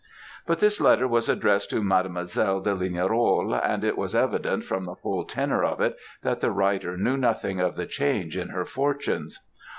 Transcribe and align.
"But 0.47 0.57
this 0.57 0.81
letter 0.81 1.07
was 1.07 1.29
addressed 1.29 1.69
to 1.69 1.83
Mademoiselle 1.83 2.59
de 2.61 2.73
Lignerolles; 2.73 3.61
and 3.63 3.83
it 3.83 3.95
was 3.95 4.15
evident, 4.15 4.63
from 4.65 4.83
the 4.85 4.95
whole 4.95 5.25
tenour 5.25 5.63
of 5.63 5.79
it, 5.79 5.95
that 6.23 6.41
the 6.41 6.49
writer 6.49 6.97
knew 6.97 7.17
nothing 7.17 7.59
of 7.59 7.75
the 7.75 7.85
change 7.85 8.35
in 8.35 8.49
her 8.49 8.65
fortunes. 8.65 9.41